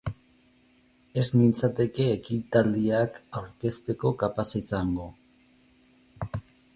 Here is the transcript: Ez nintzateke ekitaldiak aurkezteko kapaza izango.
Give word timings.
Ez 1.23 1.25
nintzateke 1.41 2.07
ekitaldiak 2.13 3.19
aurkezteko 3.41 4.13
kapaza 4.23 4.57
izango. 4.65 5.07